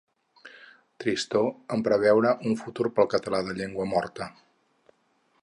[1.03, 1.45] Tristor
[1.75, 4.33] en preveure un futur pel català de llengua “morta”.